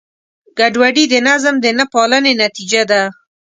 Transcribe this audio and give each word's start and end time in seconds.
ګډوډي 0.57 1.05
د 1.09 1.15
نظم 1.27 1.55
د 1.61 1.65
نهپالنې 1.77 2.33
نتیجه 2.43 2.81
ده. 2.91 3.01